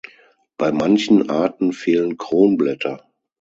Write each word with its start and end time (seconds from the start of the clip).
Bei 0.57 0.71
manchen 0.71 1.29
Arten 1.29 1.73
fehlen 1.73 2.17
Kronblätter. 2.17 3.07